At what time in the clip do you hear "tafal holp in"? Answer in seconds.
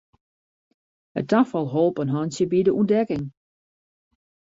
1.31-2.11